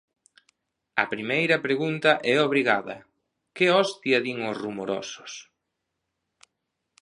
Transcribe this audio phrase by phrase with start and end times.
[1.03, 2.95] A primeira pregunta é obrigada:
[3.55, 5.31] que hostia din os rumorosos?